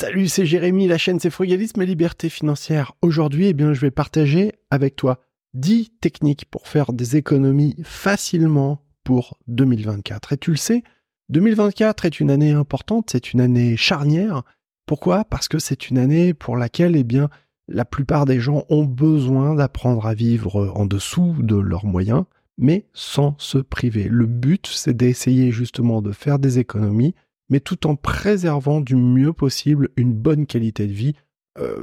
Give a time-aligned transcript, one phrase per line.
[0.00, 2.94] Salut, c'est Jérémy, la chaîne c'est Frugalisme et Liberté Financière.
[3.02, 5.18] Aujourd'hui, eh bien, je vais partager avec toi
[5.52, 10.32] 10 techniques pour faire des économies facilement pour 2024.
[10.32, 10.84] Et tu le sais,
[11.28, 14.42] 2024 est une année importante, c'est une année charnière.
[14.86, 15.26] Pourquoi?
[15.26, 17.28] Parce que c'est une année pour laquelle, eh bien,
[17.68, 22.24] la plupart des gens ont besoin d'apprendre à vivre en dessous de leurs moyens,
[22.56, 24.04] mais sans se priver.
[24.04, 27.14] Le but, c'est d'essayer justement de faire des économies
[27.50, 31.14] mais tout en préservant du mieux possible une bonne qualité de vie
[31.58, 31.82] euh,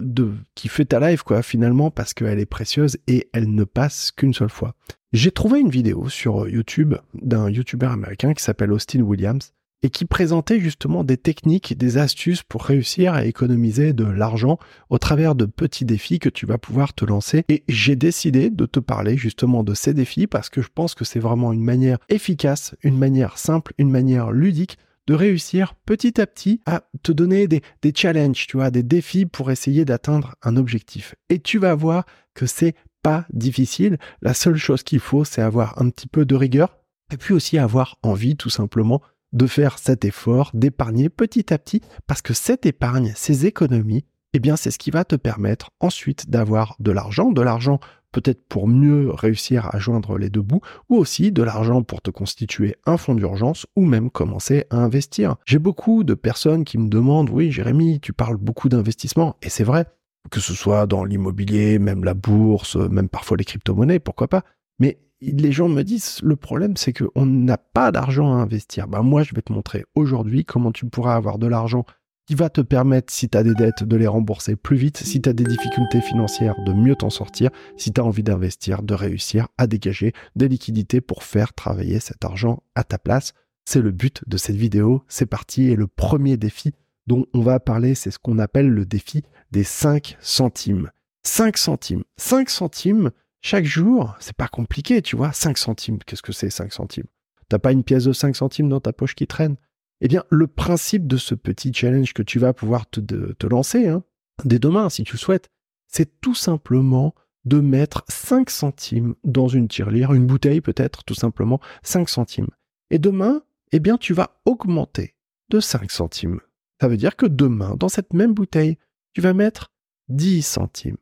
[0.55, 4.34] qui fait ta life, quoi, finalement, parce qu'elle est précieuse et elle ne passe qu'une
[4.34, 4.76] seule fois.
[5.14, 9.90] J'ai trouvé une vidéo sur euh, YouTube d'un YouTuber américain qui s'appelle Austin Williams et
[9.90, 14.58] qui présentait justement des techniques, des astuces pour réussir à économiser de l'argent
[14.90, 17.44] au travers de petits défis que tu vas pouvoir te lancer.
[17.48, 21.06] Et j'ai décidé de te parler justement de ces défis parce que je pense que
[21.06, 26.28] c'est vraiment une manière efficace, une manière simple, une manière ludique de réussir petit à
[26.28, 27.62] petit à te donner des,
[27.96, 31.16] challenges, tu vois, des défis pour essayer d'atteindre un objectif.
[31.30, 33.98] Et tu vas voir que c'est pas difficile.
[34.22, 36.78] La seule chose qu'il faut, c'est avoir un petit peu de rigueur
[37.12, 39.02] et puis aussi avoir envie tout simplement
[39.34, 44.06] de faire cet effort, d'épargner petit à petit, parce que cette épargne, ces économies,
[44.44, 47.80] eh c'est ce qui va te permettre ensuite d'avoir de l'argent, de l'argent
[48.12, 52.10] peut-être pour mieux réussir à joindre les deux bouts, ou aussi de l'argent pour te
[52.10, 55.36] constituer un fonds d'urgence, ou même commencer à investir.
[55.46, 59.64] J'ai beaucoup de personnes qui me demandent, oui Jérémy, tu parles beaucoup d'investissement, et c'est
[59.64, 59.86] vrai,
[60.32, 64.44] que ce soit dans l'immobilier, même la bourse, même parfois les crypto-monnaies, pourquoi pas.
[64.80, 68.88] Mais les gens me disent, le problème c'est qu'on n'a pas d'argent à investir.
[68.88, 71.86] Ben moi, je vais te montrer aujourd'hui comment tu pourras avoir de l'argent
[72.28, 75.22] qui va te permettre, si tu as des dettes, de les rembourser plus vite, si
[75.22, 78.94] tu as des difficultés financières, de mieux t'en sortir, si tu as envie d'investir, de
[78.94, 83.34] réussir à dégager des liquidités pour faire travailler cet argent à ta place.
[83.64, 86.73] C'est le but de cette vidéo, c'est parti, et le premier défi
[87.08, 90.91] dont on va parler, c'est ce qu'on appelle le défi des 5 centimes.
[91.23, 92.03] 5 centimes.
[92.17, 95.31] 5 centimes chaque jour, c'est pas compliqué, tu vois.
[95.31, 97.06] 5 centimes, qu'est-ce que c'est 5 centimes?
[97.47, 99.56] T'as pas une pièce de 5 centimes dans ta poche qui traîne?
[100.02, 104.03] Eh bien, le principe de ce petit challenge que tu vas pouvoir te, lancer, hein,
[104.46, 105.50] dès demain, si tu souhaites,
[105.88, 107.16] c'est tout simplement
[107.46, 112.50] de mettre 5 centimes dans une tirelire, une bouteille peut-être, tout simplement, 5 centimes.
[112.91, 113.41] Et demain,
[113.72, 115.16] eh bien, tu vas augmenter
[115.50, 116.41] de 5 centimes.
[116.81, 118.78] Ça veut dire que demain, dans cette même bouteille,
[119.14, 119.72] tu vas mettre
[120.09, 120.97] 10 centimes.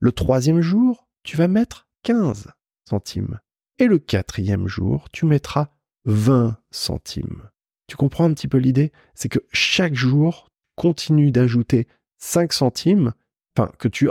[0.00, 2.48] Le troisième jour, tu vas mettre 15
[2.88, 3.38] centimes.
[3.78, 5.68] Et le quatrième jour, tu mettras
[6.06, 7.50] 20 centimes.
[7.90, 8.92] Tu comprends un petit peu l'idée?
[9.14, 13.14] C'est que chaque jour, continue d'ajouter 5 centimes,
[13.56, 14.08] enfin que tu,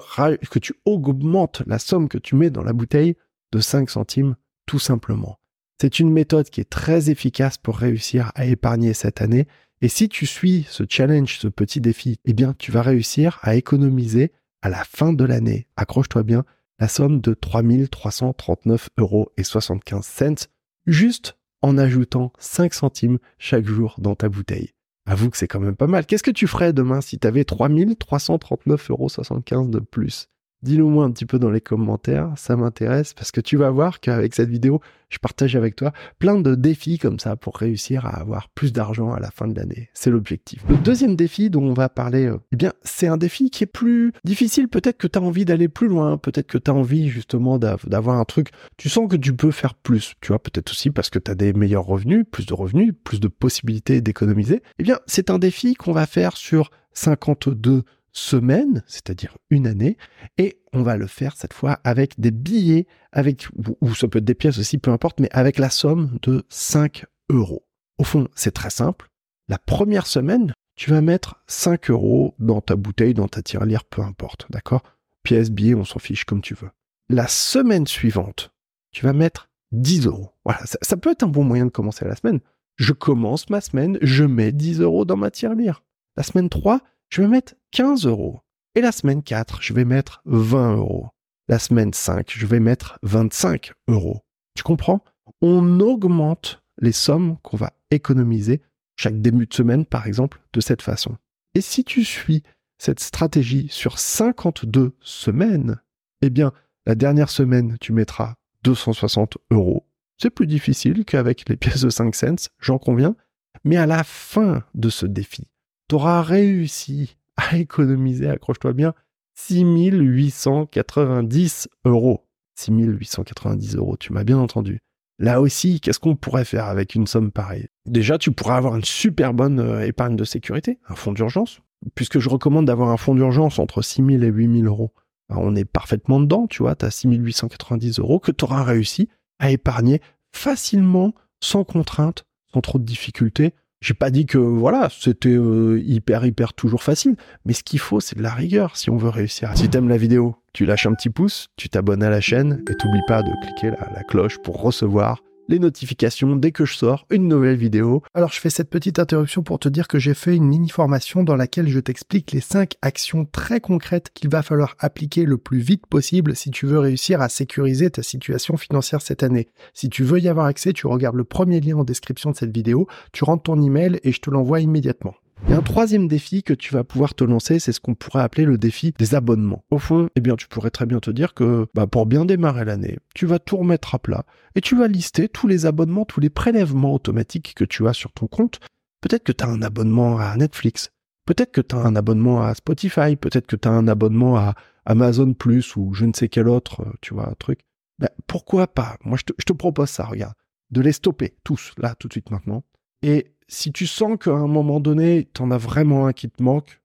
[0.51, 3.15] que tu augmentes la somme que tu mets dans la bouteille
[3.53, 4.35] de 5 centimes
[4.65, 5.39] tout simplement.
[5.79, 9.47] C'est une méthode qui est très efficace pour réussir à épargner cette année.
[9.79, 13.55] Et si tu suis ce challenge, ce petit défi, eh bien, tu vas réussir à
[13.55, 16.43] économiser à la fin de l'année, accroche-toi bien,
[16.79, 20.49] la somme de 3339 euros et 75 cents
[20.85, 24.71] juste en ajoutant 5 centimes chaque jour dans ta bouteille.
[25.05, 26.05] Avoue que c'est quand même pas mal.
[26.05, 30.29] Qu'est-ce que tu ferais demain si tu avais 3339,75 euros de plus?
[30.61, 34.01] Dis-le moi un petit peu dans les commentaires, ça m'intéresse parce que tu vas voir
[34.01, 38.19] qu'avec cette vidéo, je partage avec toi plein de défis comme ça pour réussir à
[38.19, 39.89] avoir plus d'argent à la fin de l'année.
[39.93, 40.63] C'est l'objectif.
[40.69, 43.67] Le deuxième défi dont on va parler, euh, eh bien, c'est un défi qui est
[43.67, 44.67] plus difficile.
[44.67, 48.17] Peut-être que tu as envie d'aller plus loin, peut-être que tu as envie justement d'avoir
[48.17, 51.19] un truc, tu sens que tu peux faire plus, tu vois, peut-être aussi parce que
[51.19, 54.61] tu as des meilleurs revenus, plus de revenus, plus de possibilités d'économiser.
[54.77, 59.97] Eh bien, c'est un défi qu'on va faire sur 52 semaine, c'est-à-dire une année,
[60.37, 63.47] et on va le faire cette fois avec des billets, avec,
[63.81, 67.05] ou ça peut être des pièces aussi, peu importe, mais avec la somme de 5
[67.29, 67.65] euros.
[67.97, 69.09] Au fond, c'est très simple.
[69.47, 74.01] La première semaine, tu vas mettre 5 euros dans ta bouteille, dans ta tirelire, peu
[74.01, 74.83] importe, d'accord?
[75.23, 76.69] Pièce, billet, on s'en fiche comme tu veux.
[77.09, 78.51] La semaine suivante,
[78.91, 80.31] tu vas mettre 10 euros.
[80.45, 82.39] Voilà, ça, ça peut être un bon moyen de commencer la semaine.
[82.77, 85.83] Je commence ma semaine, je mets 10 euros dans ma tirelire.
[86.15, 88.41] La semaine 3, je vais mettre 15 euros.
[88.75, 91.09] Et la semaine 4, je vais mettre 20 euros.
[91.47, 94.21] La semaine 5, je vais mettre 25 euros.
[94.55, 95.03] Tu comprends?
[95.41, 98.61] On augmente les sommes qu'on va économiser
[98.95, 101.17] chaque début de semaine, par exemple, de cette façon.
[101.55, 102.43] Et si tu suis
[102.77, 105.79] cette stratégie sur 52 semaines,
[106.21, 106.53] eh bien,
[106.85, 109.87] la dernière semaine, tu mettras 260 euros.
[110.17, 113.15] C'est plus difficile qu'avec les pièces de 5 cents, j'en conviens.
[113.63, 115.47] Mais à la fin de ce défi,
[115.87, 118.93] tu auras réussi à économiser, accroche-toi bien,
[119.35, 122.27] 6890 euros.
[122.55, 124.79] 6890 euros, tu m'as bien entendu.
[125.17, 127.67] Là aussi, qu'est-ce qu'on pourrait faire avec une somme pareille?
[127.85, 131.59] Déjà, tu pourrais avoir une super bonne euh, épargne de sécurité, un fonds d'urgence.
[131.95, 134.93] puisque je recommande d'avoir un fonds d'urgence entre 6 000 et 8 000 euros,
[135.29, 138.63] ben, on est parfaitement dedans, tu vois, tu as 6 890 euros que tu auras
[138.63, 139.09] réussi
[139.39, 140.01] à épargner
[140.33, 143.53] facilement, sans contrainte, sans trop de difficultés.
[143.81, 147.15] J'ai pas dit que voilà, c'était euh, hyper hyper toujours facile,
[147.45, 149.51] mais ce qu'il faut c'est de la rigueur si on veut réussir.
[149.55, 152.75] Si t'aimes la vidéo, tu lâches un petit pouce, tu t'abonnes à la chaîne et
[152.75, 157.27] t'oublies pas de cliquer la cloche pour recevoir les notifications dès que je sors une
[157.27, 158.03] nouvelle vidéo.
[158.13, 161.23] Alors je fais cette petite interruption pour te dire que j'ai fait une mini formation
[161.23, 165.59] dans laquelle je t'explique les 5 actions très concrètes qu'il va falloir appliquer le plus
[165.59, 169.49] vite possible si tu veux réussir à sécuriser ta situation financière cette année.
[169.73, 172.55] Si tu veux y avoir accès, tu regardes le premier lien en description de cette
[172.55, 175.15] vidéo, tu rentres ton email et je te l'envoie immédiatement.
[175.47, 178.45] Et un troisième défi que tu vas pouvoir te lancer, c'est ce qu'on pourrait appeler
[178.45, 179.63] le défi des abonnements.
[179.71, 182.65] Au fond, eh bien, tu pourrais très bien te dire que bah, pour bien démarrer
[182.65, 184.25] l'année, tu vas tout remettre à plat
[184.55, 188.11] et tu vas lister tous les abonnements, tous les prélèvements automatiques que tu as sur
[188.11, 188.59] ton compte.
[189.01, 190.91] Peut-être que tu as un abonnement à Netflix,
[191.25, 194.55] peut-être que tu as un abonnement à Spotify, peut-être que tu as un abonnement à
[194.85, 197.59] Amazon Plus ou je ne sais quel autre, euh, tu vois, truc.
[197.97, 198.97] Ben, pourquoi pas?
[199.03, 200.33] Moi, je te, je te propose ça, regarde,
[200.71, 202.63] de les stopper tous, là, tout de suite maintenant,
[203.01, 206.41] et si tu sens qu'à un moment donné, tu en as vraiment un qui te
[206.41, 206.81] manque,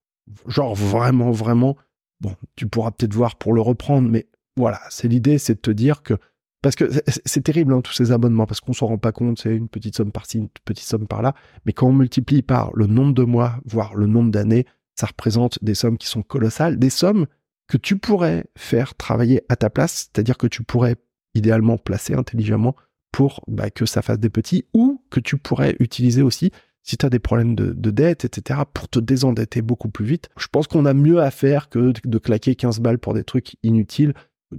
[0.46, 1.76] genre vraiment, vraiment,
[2.20, 4.26] bon, tu pourras peut-être voir pour le reprendre, mais
[4.56, 6.14] voilà, c'est l'idée, c'est de te dire que
[6.62, 6.90] parce que
[7.26, 9.94] c'est terrible hein, tous ces abonnements parce qu'on s'en rend pas compte, c'est une petite
[9.94, 11.34] somme par-ci, une petite somme par-là,
[11.66, 14.64] mais quand on multiplie par le nombre de mois, voire le nombre d'années,
[14.98, 17.26] ça représente des sommes qui sont colossales, des sommes
[17.68, 20.96] que tu pourrais faire travailler à ta place, c'est-à-dire que tu pourrais
[21.34, 22.74] idéalement placer intelligemment
[23.14, 26.50] pour bah, que ça fasse des petits ou que tu pourrais utiliser aussi
[26.82, 30.30] si tu as des problèmes de, dette, etc., pour te désendetter beaucoup plus vite.
[30.36, 33.54] Je pense qu'on a mieux à faire que de claquer 15 balles pour des trucs
[33.62, 34.14] inutiles,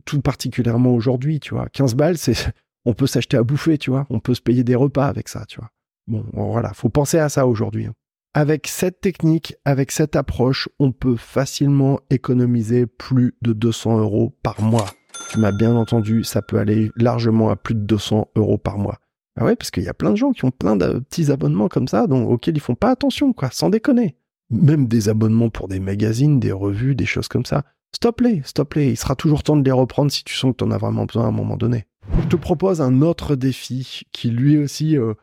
[0.05, 1.67] tout particulièrement aujourd'hui, tu vois.
[1.67, 2.53] 15 balles, c'est,
[2.85, 4.07] on peut s'acheter à bouffer, tu vois.
[4.09, 5.69] On peut se payer des repas avec ça, tu vois.
[6.07, 7.87] Bon, voilà, faut penser à ça aujourd'hui.
[7.87, 7.93] Hein.
[8.33, 14.61] Avec cette technique, avec cette approche, on peut facilement économiser plus de 200 euros par
[14.61, 14.87] mois.
[15.29, 18.99] Tu m'as bien entendu, ça peut aller largement à plus de 200 euros par mois.
[19.37, 21.67] Ah ouais, parce qu'il y a plein de gens qui ont plein de petits abonnements
[21.67, 24.15] comme ça, donc, auxquels ils font pas attention, quoi, sans déconner.
[24.49, 27.63] Même des abonnements pour des magazines, des revues, des choses comme ça.
[27.93, 28.91] Stop-les, stop-les.
[28.91, 31.05] Il sera toujours temps de les reprendre si tu sens que tu en as vraiment
[31.05, 31.85] besoin à un moment donné.
[32.21, 35.15] Je te propose un autre défi qui lui aussi euh,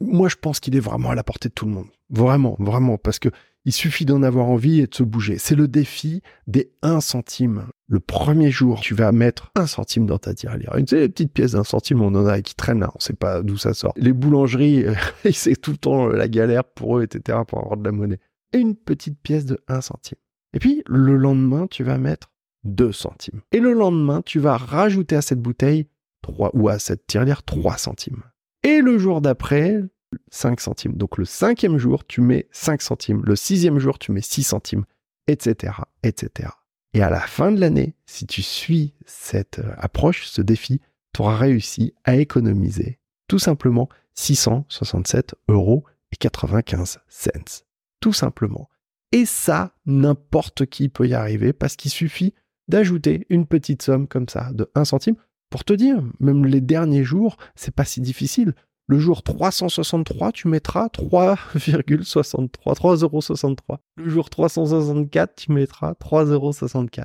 [0.00, 1.88] moi je pense qu'il est vraiment à la portée de tout le monde.
[2.10, 3.28] Vraiment, vraiment, parce que
[3.64, 5.38] il suffit d'en avoir envie et de se bouger.
[5.38, 7.68] C'est le défi des 1 centime.
[7.86, 10.74] Le premier jour, tu vas mettre 1 centime dans ta tirelire.
[10.76, 13.56] Une petite pièce d'un centime, on en a qui traînent là, on sait pas d'où
[13.56, 13.92] ça sort.
[13.96, 14.84] Les boulangeries,
[15.32, 18.20] c'est tout le temps la galère pour eux, etc., pour avoir de la monnaie.
[18.52, 20.18] Et une petite pièce de 1 centime.
[20.52, 22.30] Et puis, le lendemain, tu vas mettre
[22.64, 23.40] 2 centimes.
[23.52, 25.88] Et le lendemain, tu vas rajouter à cette bouteille
[26.22, 28.22] 3, ou à cette tirelire 3 centimes.
[28.62, 29.82] Et le jour d'après,
[30.30, 30.94] 5 centimes.
[30.94, 33.22] Donc le cinquième jour, tu mets 5 centimes.
[33.24, 34.84] Le sixième jour, tu mets 6 centimes,
[35.26, 36.50] etc., etc.
[36.94, 40.80] Et à la fin de l'année, si tu suis cette euh, approche, ce défi,
[41.12, 47.64] tu auras réussi à économiser tout simplement 667 euros et 95 cents.
[48.00, 48.68] Tout simplement.
[49.12, 52.34] Et ça, n'importe qui peut y arriver parce qu'il suffit
[52.68, 55.16] d'ajouter une petite somme comme ça de 1 centime.
[55.50, 58.54] Pour te dire, même les derniers jours, c'est pas si difficile.
[58.86, 67.04] Le jour 363, tu mettras 3,63, 3,63 Le jour 364, tu mettras 3,64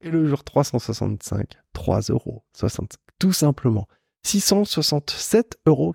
[0.00, 3.86] Et le jour 365, 3,65 Tout simplement.
[4.26, 5.94] 667,95 euros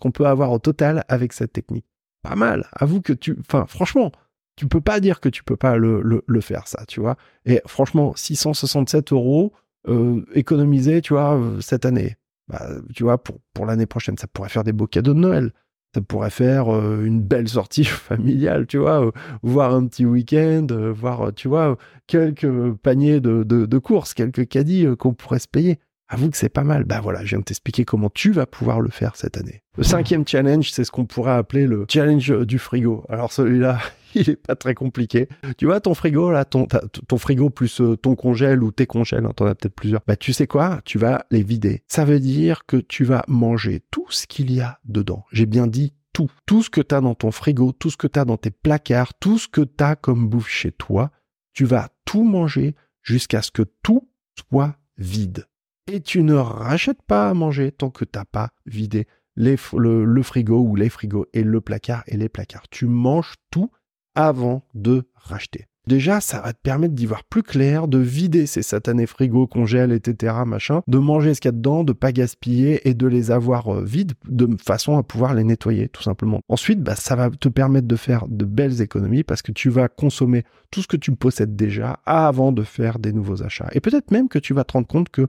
[0.00, 1.86] qu'on peut avoir au total avec cette technique.
[2.22, 2.68] Pas mal.
[2.72, 4.10] Avoue que tu, enfin, franchement,
[4.56, 7.16] tu peux pas dire que tu peux pas le, le, faire, ça, tu vois.
[7.44, 9.52] Et franchement, 667 euros
[9.88, 12.16] euh, économisés, tu vois, euh, cette année
[12.48, 15.52] bah, tu vois, pour, l'année prochaine, ça pourrait faire des beaux cadeaux de Noël.
[15.94, 19.10] Ça pourrait faire euh, une belle sortie familiale, tu vois, euh,
[19.42, 21.76] voir un petit week-end, euh, voir, tu vois,
[22.06, 25.78] quelques paniers de courses, quelques caddies qu'on pourrait se payer.
[26.08, 26.84] Avoue que c'est pas mal.
[26.84, 29.62] Bah voilà, je viens de t'expliquer comment tu vas pouvoir le faire cette année.
[29.76, 33.04] Le cinquième challenge, c'est ce qu'on pourrait appeler le challenge du frigo.
[33.08, 33.80] Alors celui-là,
[34.14, 35.28] il est pas très compliqué.
[35.58, 36.68] Tu vois ton frigo là, ton,
[37.08, 40.00] ton frigo plus euh, ton congèle ou tes congèles, hein, t'en as peut-être plusieurs.
[40.06, 41.82] Bah tu sais quoi Tu vas les vider.
[41.88, 45.24] Ça veut dire que tu vas manger tout ce qu'il y a dedans.
[45.32, 46.30] J'ai bien dit tout.
[46.46, 48.50] Tout ce que tu as dans ton frigo, tout ce que tu as dans tes
[48.50, 51.10] placards, tout ce que tu as comme bouffe chez toi,
[51.52, 55.46] tu vas tout manger jusqu'à ce que tout soit vide
[55.86, 60.76] et tu ne rachètes pas à manger tant que t'as pas vidé le, frigo ou
[60.76, 62.68] les frigos et le placard et les placards.
[62.70, 63.70] Tu manges tout
[64.14, 65.66] avant de racheter.
[65.86, 69.92] Déjà, ça va te permettre d'y voir plus clair, de vider ces satanés frigos, congèles,
[69.92, 73.30] etc., machin, de manger ce qu'il y a dedans, de pas gaspiller et de les
[73.30, 76.40] avoir euh, vides de façon à pouvoir les nettoyer, tout simplement.
[76.48, 79.86] Ensuite, bah, ça va te permettre de faire de belles économies parce que tu vas
[79.86, 83.68] consommer tout ce que tu possèdes déjà avant de faire des nouveaux achats.
[83.70, 85.28] Et peut-être même que tu vas te rendre compte que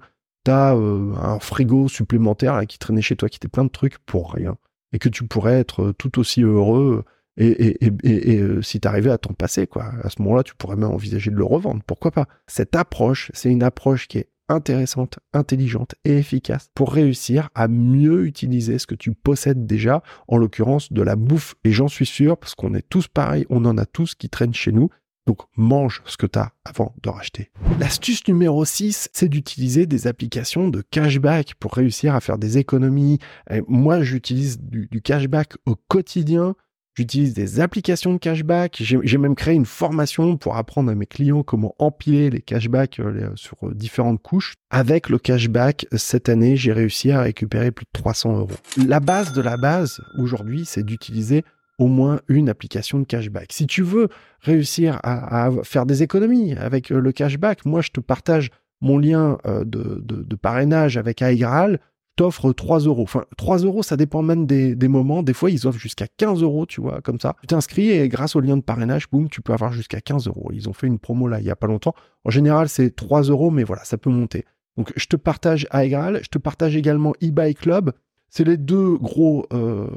[0.50, 4.58] euh, un frigo supplémentaire qui traînait chez toi, qui était plein de trucs pour rien.
[4.94, 7.04] Et que tu pourrais être tout aussi heureux
[7.38, 10.56] et, et, et, euh, si tu arrivais à t'en passer, quoi, à ce moment-là, tu
[10.56, 11.82] pourrais même envisager de le revendre.
[11.86, 12.28] Pourquoi pas?
[12.48, 18.26] Cette approche, c'est une approche qui est intéressante, intelligente et efficace pour réussir à mieux
[18.26, 21.56] utiliser ce que tu possèdes déjà, en l'occurrence de la bouffe.
[21.64, 24.54] Et j'en suis sûr, parce qu'on est tous pareils, on en a tous qui traînent
[24.54, 24.90] chez nous.
[25.28, 27.52] Donc mange ce que tu as avant de racheter.
[27.80, 33.20] L'astuce numéro 6, c'est d'utiliser des applications de cashback pour réussir à faire des économies.
[33.68, 36.56] moi, j'utilise du, du cashback au quotidien
[36.98, 38.82] J'utilise des applications de cashback.
[38.82, 43.30] J'ai même créé une formation pour apprendre à mes clients comment empiler les cashbacks euh,
[43.36, 44.56] sur euh, différentes couches.
[44.72, 48.50] Avec le cashback, cette année, j'ai réussi à récupérer plus de 300 euros.
[48.88, 51.44] La base de la base, aujourd'hui, c'est d'utiliser
[51.78, 53.52] au moins une application de cashback.
[53.52, 54.10] Si tu veux
[54.42, 58.50] réussir à, faire des économies avec euh, le cashback, moi, je te partage
[58.82, 61.80] mon lien de, parrainage avec iGraal
[62.18, 63.04] t'offre 3 euros.
[63.04, 65.24] Enfin, 3 euros, ça dépend même des, moments.
[65.24, 67.36] Des fois, ils offrent jusqu'à 15 euros, tu vois, comme ça.
[67.42, 70.50] Tu t'inscris et grâce au lien de parrainage, boum, tu peux avoir jusqu'à 15 euros.
[70.54, 71.94] Ils ont fait une promo là, il y a pas longtemps.
[72.26, 74.44] En général, c'est 3 euros, mais voilà, ça peut monter.
[74.76, 77.94] Donc, je te partage Aegral, je te partage également eBay Club.
[78.30, 79.88] C'est les deux gros euh,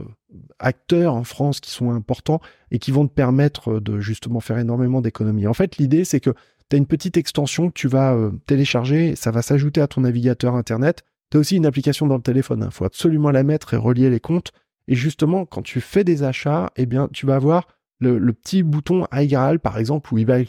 [0.59, 5.01] acteurs en France qui sont importants et qui vont te permettre de justement faire énormément
[5.01, 5.47] d'économies.
[5.47, 6.31] En fait, l'idée, c'est que
[6.69, 10.03] tu as une petite extension que tu vas euh, télécharger, ça va s'ajouter à ton
[10.03, 12.61] navigateur Internet tu as aussi une application dans le téléphone.
[12.61, 12.71] Il hein.
[12.71, 14.53] faut absolument la mettre et relier les comptes.
[14.89, 17.69] Et justement, quand tu fais des achats, eh bien, tu vas avoir
[18.01, 20.47] le, petit bouton iGraal, par exemple, ou eBay,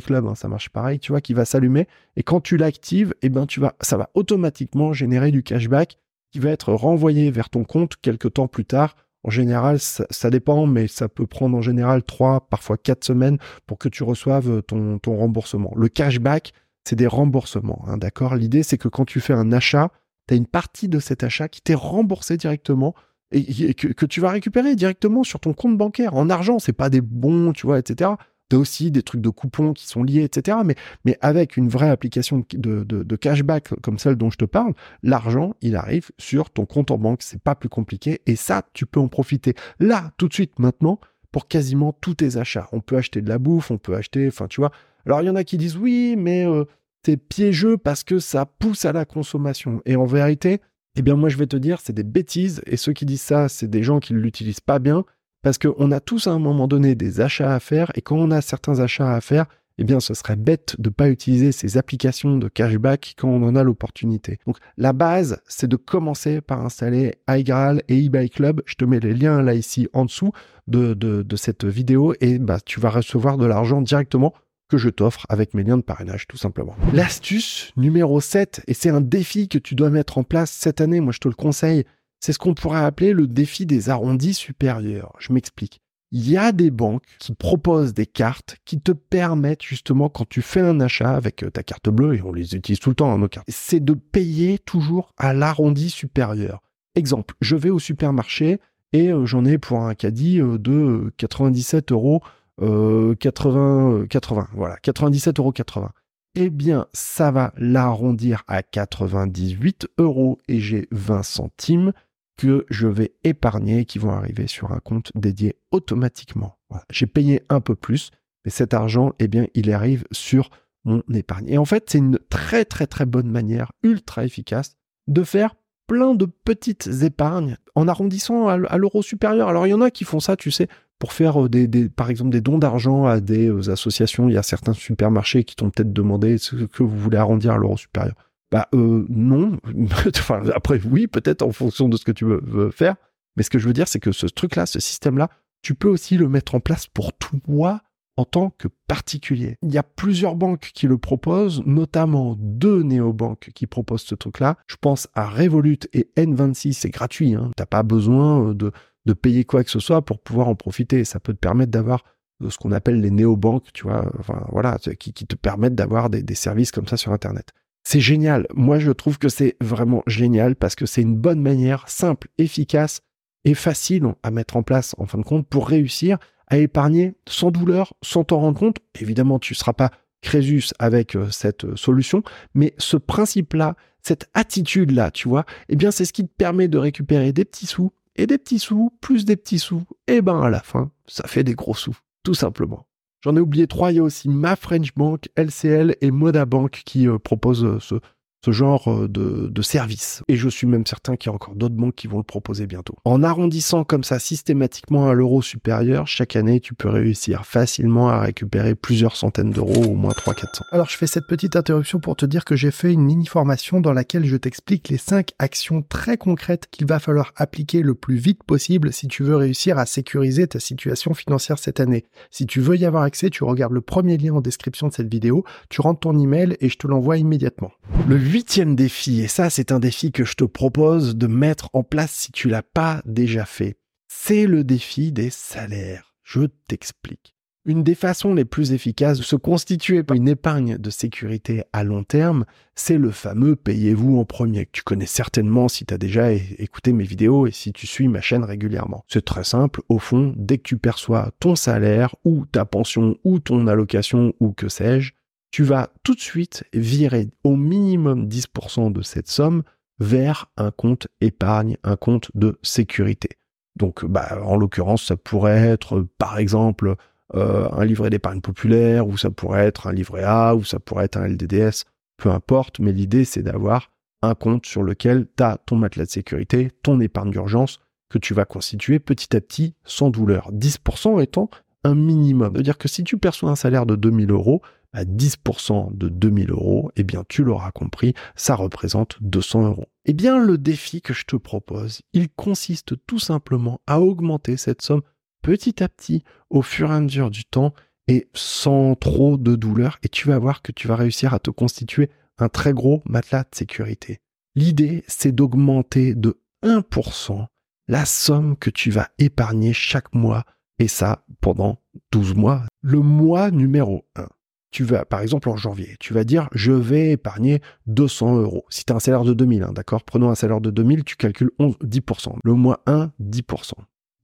[0.00, 1.88] Club, hein, ça marche pareil, tu vois, qui va s'allumer.
[2.16, 5.98] Et quand tu l'actives, eh vas, ça va automatiquement générer du cashback
[6.32, 8.96] qui va être renvoyé vers ton compte quelques temps plus tard.
[9.24, 13.78] En général, ça, dépend, mais ça peut prendre en général trois, parfois quatre semaines pour
[13.78, 15.72] que tu reçoives ton, remboursement.
[15.76, 16.52] Le cashback,
[16.84, 18.34] c'est des remboursements, hein, d'accord?
[18.34, 19.92] L'idée, c'est que quand tu fais un achat,
[20.26, 22.96] tu as une partie de cet achat qui t'est remboursé directement
[23.30, 26.58] et, que, tu vas récupérer directement sur ton compte bancaire en argent.
[26.58, 28.10] C'est pas des bons, tu vois, etc.
[28.56, 30.58] Aussi des trucs de coupons qui sont liés, etc.
[30.64, 34.74] Mais, mais avec une vraie application de, de, cashback comme celle dont je te parle,
[35.02, 37.22] l'argent, il arrive sur ton compte en banque.
[37.22, 38.20] C'est pas plus compliqué.
[38.26, 40.98] Et ça, tu peux en profiter là, tout de suite, maintenant,
[41.30, 42.68] pour quasiment tous tes achats.
[42.72, 44.70] On peut acheter de la bouffe, on peut acheter, enfin, tu vois.
[45.06, 46.64] Alors, il y en a qui disent oui, mais euh,
[47.04, 49.82] c'est piégeux parce que ça pousse à la consommation.
[49.84, 50.60] Et en vérité,
[50.94, 52.62] eh bien moi je vais te dire, c'est des bêtises.
[52.66, 55.04] Et ceux qui disent ça, c'est des gens qui ne l'utilisent pas bien.
[55.42, 57.90] Parce qu'on a tous à un moment donné des achats à faire.
[57.94, 59.46] Et quand on a certains achats à faire,
[59.78, 63.42] eh bien ce serait bête de ne pas utiliser ces applications de cashback quand on
[63.42, 64.38] en a l'opportunité.
[64.46, 68.62] Donc la base, c'est de commencer par installer iGraal et eBay Club.
[68.66, 70.32] Je te mets les liens là ici en dessous
[70.68, 74.34] de, de, cette vidéo et bah, tu vas recevoir de l'argent directement
[74.68, 76.74] que je t'offre avec mes liens de parrainage, tout simplement.
[76.94, 81.00] L'astuce numéro 7, et c'est un défi que tu dois mettre en place cette année,
[81.00, 81.84] moi je te le conseille,
[82.22, 85.12] c'est ce qu'on pourrait appeler le défi des arrondis supérieurs.
[85.18, 85.80] Je m'explique.
[86.12, 90.40] Il y a des banques qui proposent des cartes qui te permettent justement quand tu
[90.40, 93.12] fais un achat avec euh, ta carte bleue, et on les utilise tout le temps,
[93.12, 96.60] hein, nos cartes, c'est de payer toujours à l'arrondi supérieur.
[96.94, 98.60] Exemple, je vais au supermarché
[98.92, 102.22] et euh, j'en ai pour un caddie euh, de 97 euros
[102.58, 105.88] 80, 80, voilà, 97,80 euros.
[106.34, 111.92] Eh bien, ça va l'arrondir à 98 euros et j'ai 20 centimes
[112.42, 116.58] que je vais épargner qui vont arriver sur un compte dédié automatiquement.
[116.90, 118.10] J'ai payé un peu plus,
[118.44, 120.50] mais cet argent, eh bien, il arrive sur
[120.84, 121.48] mon épargne.
[121.48, 124.74] Et en fait, c'est une très très très bonne manière, ultra efficace,
[125.06, 125.54] de faire
[125.86, 129.48] plein de petites épargnes en arrondissant à l'euro supérieur.
[129.48, 130.66] Alors il y en a qui font ça, tu sais,
[130.98, 134.28] pour faire euh, des, par exemple des dons d'argent à des euh, associations.
[134.28, 137.56] Il y a certains supermarchés qui t'ont peut-être demandé ce que vous voulez arrondir à
[137.56, 138.14] l'euro supérieur.
[138.52, 139.58] Bah euh, non.
[140.54, 142.94] après oui, peut-être en fonction de ce que tu veux, faire.
[143.36, 145.28] Mais ce que je veux dire, c'est que ce truc-là, ce système-là,
[145.62, 147.80] tu peux aussi le mettre en place pour toi
[148.18, 149.56] en tant que particulier.
[149.62, 154.58] Il y a plusieurs banques qui le proposent, notamment deux néobanques qui proposent ce truc-là.
[154.66, 157.34] Je pense à Revolut et N26, c'est gratuit.
[157.34, 157.50] Hein.
[157.56, 158.70] T'as pas besoin de
[159.04, 161.04] de payer quoi que ce soit pour pouvoir en profiter.
[161.04, 162.04] Ça peut te permettre d'avoir
[162.42, 164.10] euh, ce qu'on appelle les néobanques, tu vois,
[164.50, 167.52] voilà, qui, te permettent d'avoir des, services comme ça sur Internet.
[167.84, 168.46] C'est génial.
[168.54, 173.00] Moi, je trouve que c'est vraiment génial parce que c'est une bonne manière, simple, efficace
[173.44, 177.50] et facile à mettre en place en fin de compte pour réussir à épargner sans
[177.50, 178.78] douleur, sans t'en rendre compte.
[179.00, 179.90] Évidemment, tu ne seras pas
[180.22, 182.22] Crésus avec euh, cette euh, solution,
[182.54, 186.78] mais ce principe-là, cette attitude-là, tu vois, eh bien, c'est ce qui te permet de
[186.78, 189.82] récupérer des petits sous et des petits sous, plus des petits sous.
[190.06, 192.86] Et ben, à la fin, ça fait des gros sous, tout simplement.
[193.22, 193.92] J'en ai oublié trois.
[193.92, 197.96] Il y a aussi ma French Bank, LCL et Moda Bank qui euh, proposent ce,
[198.44, 200.22] ce genre euh, de, de, service.
[200.28, 202.66] Et je suis même certain qu'il y a encore d'autres banques qui vont le proposer
[202.66, 202.96] bientôt.
[203.04, 208.20] En arrondissant comme ça systématiquement à l'euro supérieur, chaque année, tu peux réussir facilement à
[208.20, 210.62] récupérer plusieurs centaines d'euros, au moins 300-400.
[210.72, 213.92] Alors je fais cette petite interruption pour te dire que j'ai fait une mini-formation dans
[213.92, 218.42] laquelle je t'explique les 5 actions très concrètes qu'il va falloir appliquer le plus vite
[218.44, 222.06] possible si tu veux réussir à sécuriser ta situation financière cette année.
[222.30, 225.10] Si tu veux y avoir accès, tu regardes le premier lien en description de cette
[225.10, 227.70] vidéo, tu rentres ton email et je te l'envoie immédiatement.
[228.08, 231.82] Le huitième défi, et ça c'est un défi que je te propose de mettre en
[231.82, 233.76] place si tu l'as pas déjà fait,
[234.08, 236.14] c'est le défi des salaires.
[236.22, 237.36] Je t'explique.
[237.66, 242.04] Une des façons les plus efficaces de se constituer une épargne de sécurité à long
[242.04, 246.32] terme, c'est le fameux payez-vous en premier, que tu connais certainement si tu as déjà
[246.32, 249.04] écouté mes vidéos et si tu suis ma chaîne régulièrement.
[249.08, 253.40] C'est très simple, au fond, dès que tu perçois ton salaire ou ta pension ou
[253.40, 255.12] ton allocation ou que sais-je,
[255.52, 259.62] tu vas tout de suite virer au minimum 10% de cette somme
[260.00, 263.28] vers un compte épargne, un compte de sécurité.
[263.76, 266.96] Donc, bah, en l'occurrence, ça pourrait être, par exemple,
[267.34, 271.04] euh, un livret d'épargne populaire, ou ça pourrait être un livret A, ou ça pourrait
[271.04, 271.84] être un LDDS,
[272.16, 273.90] peu importe, mais l'idée, c'est d'avoir
[274.22, 277.80] un compte sur lequel tu as ton matelas de sécurité, ton épargne d'urgence,
[278.10, 280.50] que tu vas constituer petit à petit sans douleur.
[280.52, 281.48] 10% étant
[281.84, 282.52] un minimum.
[282.54, 286.90] C'est-à-dire que si tu perçois un salaire de 2000 euros, à 10% de 2000 euros,
[286.96, 289.86] eh bien tu l'auras compris, ça représente 200 euros.
[290.04, 294.82] Eh bien le défi que je te propose, il consiste tout simplement à augmenter cette
[294.82, 295.02] somme
[295.42, 297.72] petit à petit au fur et à mesure du temps
[298.08, 301.50] et sans trop de douleur et tu vas voir que tu vas réussir à te
[301.50, 304.20] constituer un très gros matelas de sécurité.
[304.54, 307.46] L'idée, c'est d'augmenter de 1%
[307.88, 310.44] la somme que tu vas épargner chaque mois
[310.78, 311.78] et ça pendant
[312.12, 312.64] 12 mois.
[312.80, 314.28] Le mois numéro 1
[314.72, 318.64] tu vas, par exemple, en janvier, tu vas dire, je vais épargner 200 euros.
[318.70, 320.02] Si tu as un salaire de 2000, hein, d'accord?
[320.02, 322.36] Prenons un salaire de 2000, tu calcules 11, 10%.
[322.42, 323.72] Le mois 1, 10%.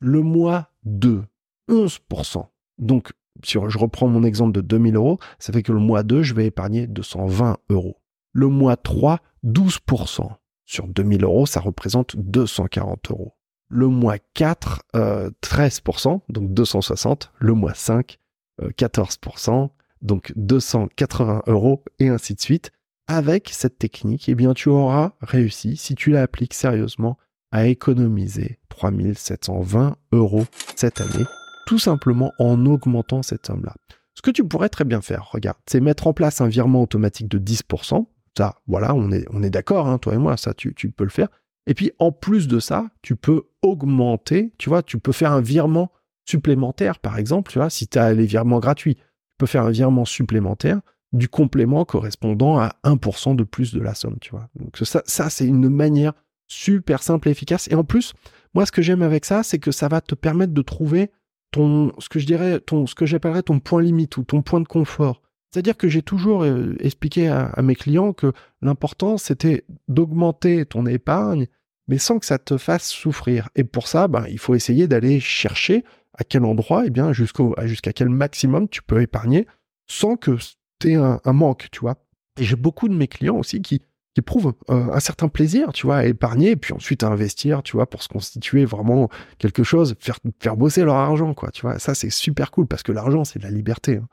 [0.01, 1.23] Le mois 2,
[1.71, 2.47] 11%.
[2.79, 3.13] Donc,
[3.45, 6.35] si je reprends mon exemple de 2000 euros, ça fait que le mois 2, je
[6.35, 8.01] vais épargner 220 euros.
[8.33, 10.29] Le mois 3, 12%.
[10.65, 13.35] Sur 2000 euros, ça représente 240 euros.
[13.69, 17.33] Le mois 4, 13%, euh, donc 260.
[17.39, 18.19] Le mois 5,
[18.61, 19.71] 14%
[20.03, 22.73] donc 280 euros et ainsi de suite.
[23.07, 27.17] Avec cette technique, eh bien, tu auras réussi, si tu l'appliques sérieusement,
[27.51, 30.45] à économiser 3720 euros
[30.77, 31.25] cette année,
[31.67, 33.75] tout simplement en augmentant cette somme-là.
[34.15, 37.29] Ce que tu pourrais très bien faire, regarde, c'est mettre en place un virement automatique
[37.29, 38.07] de 10%.
[38.37, 41.29] Ça, voilà, on est, d'accord, hein, toi et moi, ça, tu, tu peux le faire.
[41.67, 45.41] Et puis, en plus de ça, tu peux augmenter, tu vois, tu peux faire un
[45.41, 45.93] virement
[46.25, 48.99] supplémentaire, par exemple, tu vois, si tu as les virements gratuits
[49.47, 50.81] faire un virement supplémentaire
[51.13, 54.49] du complément correspondant à 1% de plus de la somme, tu vois.
[54.57, 56.13] Donc ça, ça c'est une manière
[56.49, 57.69] super simple et efficace.
[57.71, 58.15] Et en plus,
[58.55, 61.11] moi, ce que j'aime avec ça, c'est que ça va te permettre de trouver
[61.51, 64.61] ton, ce que je dirais, ton, ce que j'appellerais ton point limite ou ton point
[64.61, 65.23] de confort.
[65.51, 71.47] C'est-à-dire que j'ai toujours euh, expliqué à, mes clients que l'important, c'était d'augmenter ton épargne,
[71.87, 73.49] mais sans que ça te fasse souffrir.
[73.57, 75.85] Et pour ça, ben, il faut essayer d'aller chercher
[76.19, 79.47] à quel endroit, et eh bien, jusqu'à quel maximum tu peux épargner
[79.89, 80.37] sans que
[80.81, 81.97] tu aies un, manque, tu vois.
[82.39, 83.85] Et j'ai beaucoup de mes clients aussi qui, qui
[84.19, 87.73] éprouvent euh, un certain plaisir, tu vois, à épargner, et puis ensuite à investir, tu
[87.73, 91.79] vois, pour se constituer vraiment quelque chose, faire, faire bosser leur argent, quoi, tu vois.
[91.79, 93.97] Ça, c'est super cool parce que l'argent, c'est de la liberté.
[93.97, 94.09] Hein.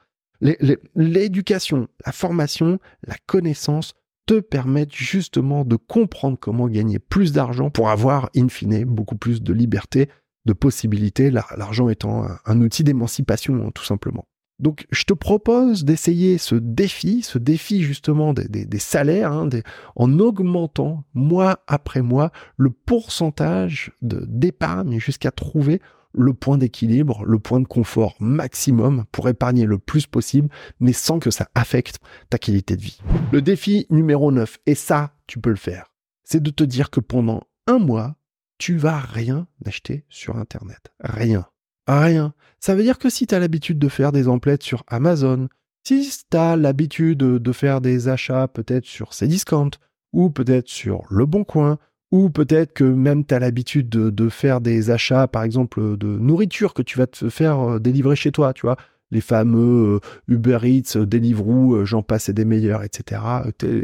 [0.95, 3.93] L'éducation, la formation, la connaissance
[4.27, 9.41] te permettent justement de comprendre comment gagner plus d'argent pour avoir, in fine, beaucoup plus
[9.41, 10.09] de liberté
[10.45, 14.25] de possibilités, l'argent étant un, outil d'émancipation, hein, tout simplement.
[14.60, 19.49] Donc, je te propose d'essayer ce défi, ce défi justement des, salaires, hein,
[19.97, 25.81] en augmentant mois après mois le pourcentage d'épargne jusqu'à trouver
[26.13, 30.47] le point d'équilibre, le point de confort maximum pour épargner le plus possible,
[30.79, 33.01] mais sans que ça affecte ta qualité de vie.
[33.34, 35.91] Le défi numéro 9, et ça, tu peux le faire,
[36.23, 38.15] c'est de te dire que pendant un mois,
[38.57, 40.91] tu vas rien acheter sur Internet.
[40.99, 41.45] Rien.
[41.87, 42.33] Rien.
[42.59, 45.49] Ça veut dire que si tu as l'habitude de faire des emplettes sur Amazon,
[45.83, 49.71] si tu as l'habitude de faire des achats peut-être sur Cdiscount,
[50.13, 51.77] ou peut-être sur Le Bon Coin,
[52.11, 56.73] Ou peut-être que même tu as l'habitude de, faire des achats, par exemple, de nourriture
[56.73, 58.77] que tu vas te faire euh, délivrer chez toi, tu vois.
[59.11, 63.21] Les fameux euh, Uber Eats, Deliveroo, j'en passe et des meilleurs, etc.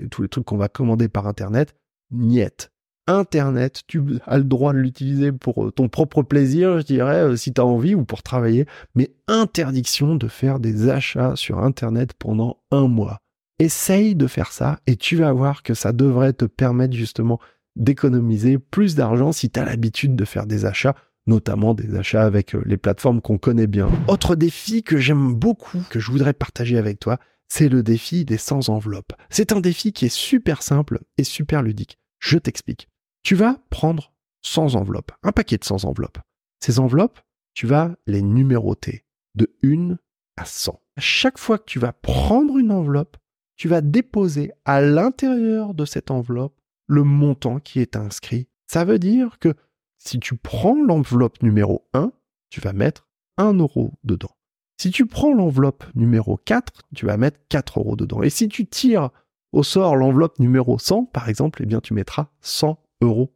[0.10, 1.76] Tous les trucs qu'on va commander par Internet.
[2.12, 2.71] Niet.
[3.12, 7.62] Internet, tu as le droit de l'utiliser pour ton propre plaisir, je dirais, si tu
[7.62, 12.88] as envie, ou pour travailler, mais interdiction de faire des achats sur Internet pendant un
[12.88, 13.20] mois.
[13.60, 17.40] Essaye de faire ça et tu vas voir que ça devrait te permettre justement
[17.76, 20.96] d'économiser plus d'argent si tu as l'habitude de faire des achats,
[21.28, 23.90] notamment des achats avec euh, les plateformes qu'on connaît bien.
[24.08, 28.38] Autre défi que j'aime beaucoup, que je voudrais partager avec toi, c'est le défi des
[28.38, 29.14] sans enveloppes.
[29.30, 31.98] C'est un défi qui est super simple et super ludique.
[32.20, 32.91] Je t'explique.
[33.24, 36.20] Tu vas prendre 100 enveloppes, un paquet de 100 enveloppes.
[36.60, 37.20] Ces enveloppes,
[37.54, 39.06] tu vas les numéroter
[39.36, 39.98] de 1
[40.38, 40.82] à 100.
[40.98, 43.18] À chaque fois que tu vas prendre une enveloppe,
[43.56, 48.48] tu vas déposer à l'intérieur de cette enveloppe le montant qui est inscrit.
[48.68, 49.54] Ça veut dire que
[49.98, 52.12] si tu prends l'enveloppe numéro 1,
[52.50, 53.08] tu vas mettre
[53.38, 54.36] 1 euro dedans.
[54.78, 58.24] Si tu prends l'enveloppe numéro 4, tu vas mettre 4 euros dedans.
[58.24, 59.12] Et si tu tires
[59.52, 62.82] au sort l'enveloppe numéro 100, par exemple, eh bien tu mettras 100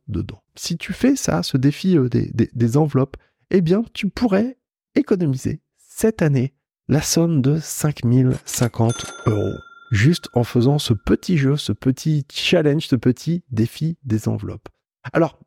[0.08, 0.44] dedans.
[0.56, 3.18] Si tu fais ça, ce défi euh, des, enveloppes,
[3.52, 4.58] eh bien tu pourrais
[4.96, 6.54] économiser cette année
[6.88, 9.58] la somme de 5050 euros
[9.92, 14.70] juste en faisant ce petit jeu, ce petit challenge, ce petit défi des enveloppes.
[15.14, 15.40] Alors,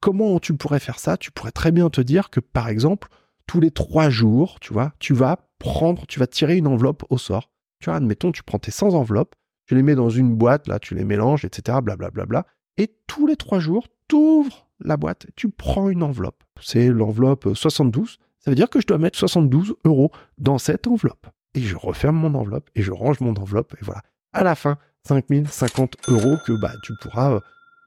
[0.00, 1.16] comment tu pourrais faire ça?
[1.16, 3.08] Tu pourrais très bien te dire que, par exemple,
[3.46, 7.18] tous les trois jours, tu vois, tu vas prendre, tu vas tirer une enveloppe au
[7.18, 7.50] sort.
[7.80, 9.34] Tu vois, admettons, tu prends tes 100 enveloppes,
[9.66, 12.10] tu les mets dans une boîte, là, tu les mélanges, etc., blablabla.
[12.10, 16.42] Bla, bla, et tous les trois jours, tu ouvres la boîte, tu prends une enveloppe.
[16.60, 18.18] C'est l'enveloppe 72.
[18.40, 22.16] Ça veut dire que je dois mettre 72 euros dans cette enveloppe et je referme
[22.16, 24.02] mon enveloppe et je range mon enveloppe et voilà.
[24.32, 27.40] À la fin, 5050 euros que bah, tu pourras euh,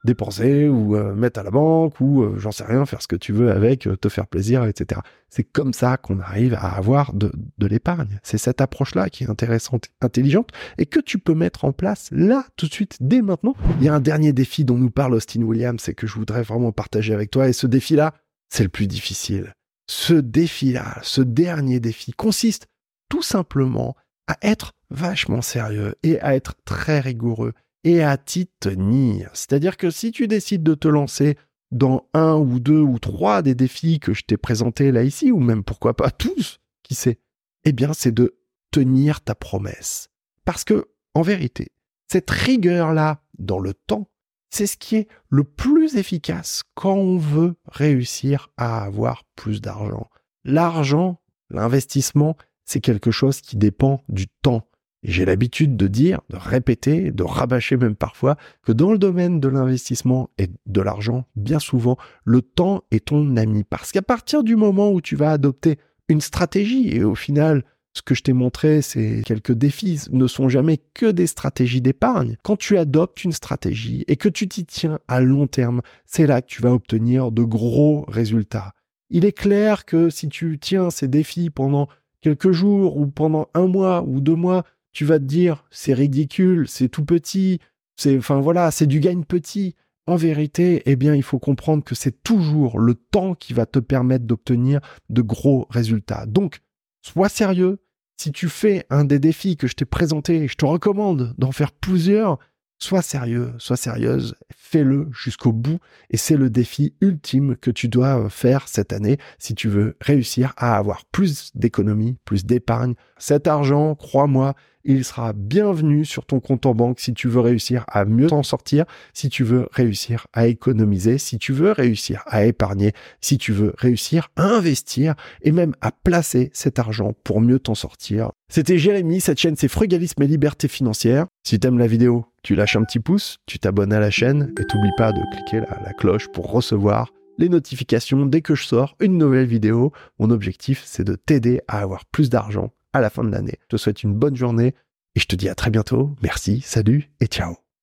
[0.08, 3.16] dépenser ou euh, mettre à la banque ou euh, j'en sais rien, faire ce que
[3.16, 5.00] tu veux avec, te faire plaisir, etc.
[5.28, 8.18] C'est comme ça qu'on arrive à avoir de, de l'épargne.
[8.22, 12.46] C'est cette approche-là qui est intéressante, intelligente et que tu peux mettre en place là,
[12.56, 13.54] tout de suite, dès maintenant.
[13.78, 16.42] Il y a un dernier défi dont nous parle Austin Williams et que je voudrais
[16.42, 18.14] vraiment partager avec toi et ce défi-là,
[18.48, 19.52] c'est le plus difficile.
[19.90, 22.66] Ce défi-là, ce dernier défi consiste
[23.08, 23.94] tout simplement
[24.26, 27.52] à être vachement sérieux et à être très rigoureux
[27.84, 29.30] et à t'y tenir.
[29.34, 31.36] C'est-à-dire que si tu décides de te lancer
[31.70, 35.38] dans un ou deux ou trois des défis que je t'ai présentés là ici, ou
[35.38, 37.18] même pourquoi pas tous, qui sait,
[37.64, 38.38] eh bien c'est de
[38.70, 40.08] tenir ta promesse.
[40.44, 41.72] Parce que, en vérité,
[42.06, 44.08] cette rigueur-là dans le temps,
[44.50, 50.08] c'est ce qui est le plus efficace quand on veut réussir à avoir plus d'argent.
[50.44, 54.67] L'argent, l'investissement, c'est quelque chose qui dépend du temps.
[55.02, 59.48] J'ai l'habitude de dire, de répéter, de rabâcher même parfois, que dans le domaine de
[59.48, 63.62] l'investissement et de l'argent, bien souvent, le temps est ton ami.
[63.62, 67.62] Parce qu'à partir du moment où tu vas adopter une stratégie, et au final,
[67.98, 72.36] ce que je t'ai montré, ces quelques défis ne sont jamais que des stratégies d'épargne.
[72.42, 76.42] Quand tu adoptes une stratégie et que tu t'y tiens à long terme, c'est là
[76.42, 78.72] que tu vas obtenir de gros résultats.
[79.10, 81.88] Il est clair que si tu tiens ces défis pendant
[82.20, 84.64] quelques jours ou pendant un mois ou deux mois,
[84.98, 87.60] tu vas te dire c'est ridicule, c'est tout petit,
[87.94, 89.76] c'est enfin voilà, c'est du gain petit.
[90.08, 93.78] En vérité, eh bien, il faut comprendre que c'est toujours le temps qui va te
[93.78, 96.26] permettre d'obtenir de gros résultats.
[96.26, 96.62] Donc,
[97.00, 97.78] sois sérieux.
[98.16, 101.70] Si tu fais un des défis que je t'ai présenté, je te recommande d'en faire
[101.70, 102.40] plusieurs.
[102.80, 105.78] Sois sérieux, sois sérieuse, fais-le jusqu'au bout
[106.10, 109.96] et c'est le défi ultime que tu dois euh, faire cette année si tu veux
[110.00, 112.94] réussir à avoir plus d'économie, plus d'épargne.
[113.18, 117.84] Cet argent, crois-moi, il sera bienvenu sur ton compte en banque si tu veux réussir
[117.88, 122.44] à mieux t'en sortir, si tu veux réussir à économiser, si tu veux réussir à
[122.44, 127.58] épargner, si tu veux réussir à investir et même à placer cet argent pour mieux
[127.58, 128.30] t'en sortir.
[128.48, 131.26] C'était Jérémy, cette chaîne c'est Frugalisme et Liberté Financière.
[131.44, 134.64] Si t'aimes la vidéo, tu lâches un petit pouce, tu t'abonnes à la chaîne et
[134.64, 138.96] t'oublies pas de cliquer la, la cloche pour recevoir les notifications dès que je sors
[139.00, 139.92] une nouvelle vidéo.
[140.18, 143.58] Mon objectif, c'est de t'aider à avoir plus d'argent à la fin de l'année.
[143.62, 144.74] Je te souhaite une bonne journée
[145.14, 146.14] et je te dis à très bientôt.
[146.22, 147.67] Merci, salut et ciao.